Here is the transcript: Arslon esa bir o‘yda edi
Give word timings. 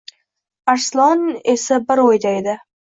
Arslon 0.75 1.23
esa 1.57 1.81
bir 1.89 2.05
o‘yda 2.09 2.37
edi 2.43 2.63